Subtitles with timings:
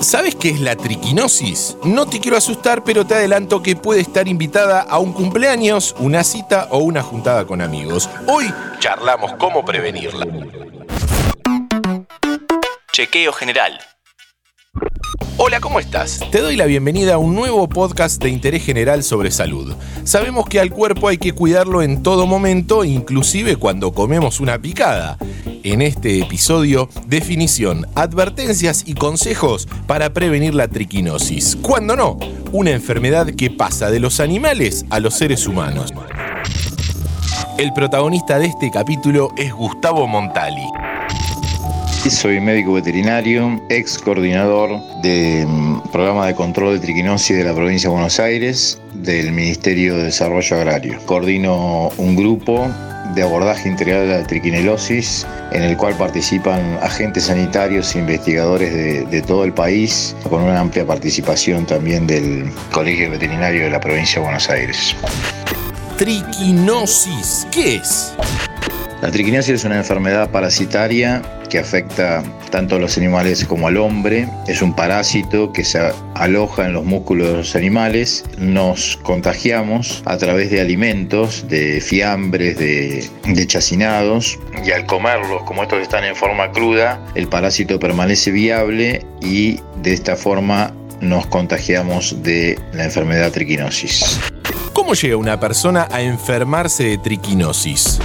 [0.00, 1.76] ¿Sabes qué es la triquinosis?
[1.82, 6.22] No te quiero asustar, pero te adelanto que puede estar invitada a un cumpleaños, una
[6.22, 8.08] cita o una juntada con amigos.
[8.26, 10.26] Hoy charlamos cómo prevenirla.
[12.92, 13.80] Chequeo general.
[15.40, 16.18] Hola, ¿cómo estás?
[16.32, 19.72] Te doy la bienvenida a un nuevo podcast de interés general sobre salud.
[20.02, 25.16] Sabemos que al cuerpo hay que cuidarlo en todo momento, inclusive cuando comemos una picada.
[25.62, 31.56] En este episodio, definición, advertencias y consejos para prevenir la triquinosis.
[31.62, 32.18] ¿Cuándo no?
[32.50, 35.94] Una enfermedad que pasa de los animales a los seres humanos.
[37.58, 40.66] El protagonista de este capítulo es Gustavo Montali.
[42.06, 47.90] Soy médico veterinario, ex coordinador del mm, programa de control de triquinosis de la provincia
[47.90, 50.98] de Buenos Aires del Ministerio de Desarrollo Agrario.
[51.04, 52.70] Coordino un grupo
[53.14, 59.04] de abordaje integral de la triquinelosis, en el cual participan agentes sanitarios e investigadores de,
[59.04, 64.20] de, todo el país, con una amplia participación también del Colegio Veterinario de la provincia
[64.20, 64.94] de Buenos Aires.
[65.98, 68.14] Triquinosis, ¿qué es?
[69.02, 74.28] La triquinosis es una enfermedad parasitaria que afecta tanto a los animales como al hombre.
[74.46, 75.80] Es un parásito que se
[76.14, 78.24] aloja en los músculos de los animales.
[78.38, 84.38] Nos contagiamos a través de alimentos, de fiambres, de, de chacinados.
[84.64, 89.92] Y al comerlos, como estos están en forma cruda, el parásito permanece viable y de
[89.92, 94.20] esta forma nos contagiamos de la enfermedad triquinosis.
[94.72, 98.00] ¿Cómo llega una persona a enfermarse de triquinosis?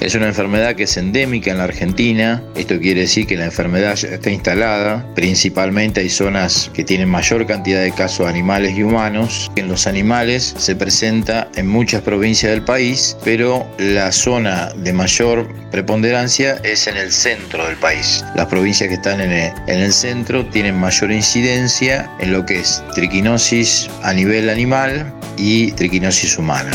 [0.00, 2.42] Es una enfermedad que es endémica en la Argentina.
[2.54, 5.06] Esto quiere decir que la enfermedad está instalada.
[5.14, 9.52] Principalmente hay zonas que tienen mayor cantidad de casos animales y humanos.
[9.56, 15.46] En los animales se presenta en muchas provincias del país, pero la zona de mayor
[15.70, 18.24] preponderancia es en el centro del país.
[18.36, 22.60] Las provincias que están en el, en el centro tienen mayor incidencia en lo que
[22.60, 26.70] es triquinosis a nivel animal y triquinosis humana.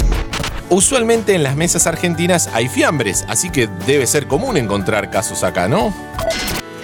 [0.69, 5.67] Usualmente en las mesas argentinas hay fiambres, así que debe ser común encontrar casos acá,
[5.67, 5.93] ¿no?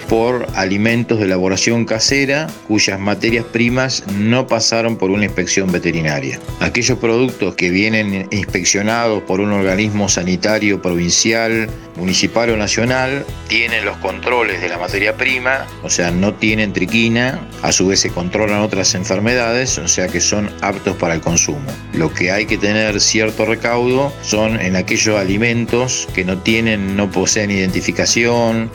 [0.08, 6.38] Por alimentos de elaboración casera cuyas materias primas no pasaron por una inspección veterinaria.
[6.60, 13.96] Aquellos productos que vienen inspeccionados por un organismo sanitario provincial, municipal o nacional tienen los
[13.98, 18.60] controles de la materia prima, o sea, no tienen triquina, a su vez se controlan
[18.60, 21.66] otras enfermedades, o sea que son aptos para el consumo.
[21.92, 27.10] Lo que hay que tener cierto recaudo son en aquellos alimentos que no tienen, no
[27.10, 28.70] poseen identificación.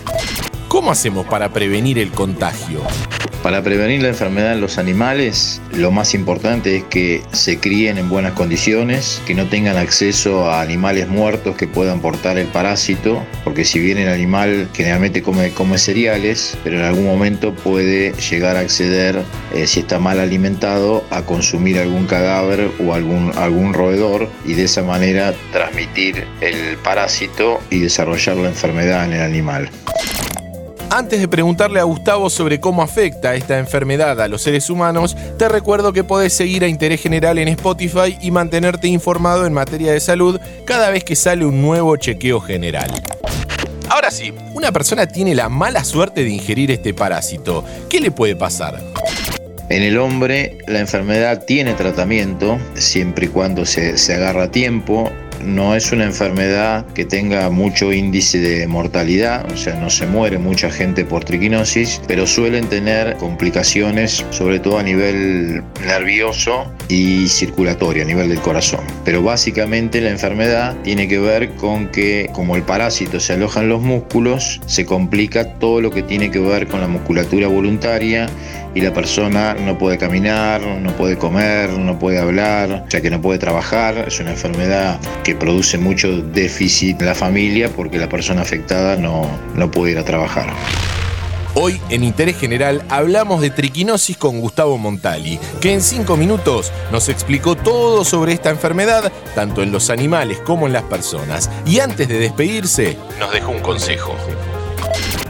[0.67, 2.81] ¿Cómo hacemos para prevenir el contagio?
[3.41, 8.09] Para prevenir la enfermedad en los animales, lo más importante es que se críen en
[8.09, 13.63] buenas condiciones, que no tengan acceso a animales muertos que puedan portar el parásito, porque
[13.63, 18.59] si bien el animal generalmente come, come cereales, pero en algún momento puede llegar a
[18.59, 19.23] acceder,
[19.53, 24.65] eh, si está mal alimentado, a consumir algún cadáver o algún, algún roedor y de
[24.65, 29.69] esa manera transmitir el parásito y desarrollar la enfermedad en el animal.
[30.89, 35.49] Antes de preguntarle a Gustavo sobre cómo afecta esta enfermedad a los seres humanos, te
[35.49, 39.99] recuerdo que podés seguir a Interés General en Spotify y mantenerte informado en materia de
[39.99, 42.89] salud cada vez que sale un nuevo chequeo general.
[43.89, 47.65] Ahora sí, una persona tiene la mala suerte de ingerir este parásito.
[47.89, 48.81] ¿Qué le puede pasar?
[49.69, 55.11] En el hombre la enfermedad tiene tratamiento siempre y cuando se, se agarra a tiempo
[55.43, 60.37] no es una enfermedad que tenga mucho índice de mortalidad, o sea, no se muere
[60.37, 68.03] mucha gente por triquinosis, pero suelen tener complicaciones, sobre todo a nivel nervioso y circulatorio,
[68.03, 68.81] a nivel del corazón.
[69.05, 73.69] Pero básicamente la enfermedad tiene que ver con que como el parásito se aloja en
[73.69, 78.27] los músculos, se complica todo lo que tiene que ver con la musculatura voluntaria
[78.77, 83.09] y la persona no puede caminar, no puede comer, no puede hablar, o sea que
[83.09, 84.05] no puede trabajar.
[84.07, 89.29] Es una enfermedad que produce mucho déficit en la familia porque la persona afectada no,
[89.55, 90.47] no puede ir a trabajar.
[91.53, 97.09] Hoy en Interés General hablamos de triquinosis con Gustavo Montali, que en cinco minutos nos
[97.09, 101.49] explicó todo sobre esta enfermedad, tanto en los animales como en las personas.
[101.65, 104.15] Y antes de despedirse, nos dejó un consejo.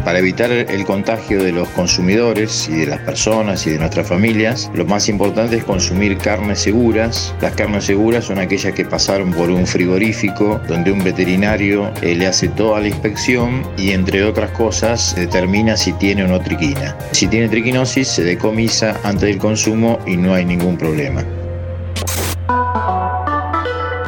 [0.08, 4.72] Para evitar el contagio de los consumidores y de las personas y de nuestras familias,
[4.74, 7.36] lo más importante es consumir carnes seguras.
[7.42, 12.26] Las carnes seguras son aquellas que pasaron por un frigorífico donde un veterinario eh, le
[12.26, 16.98] hace toda la inspección y entre otras cosas determina si tiene o no triquina.
[17.12, 21.26] Si tiene triquinosis se decomisa antes del consumo y no hay ningún problema.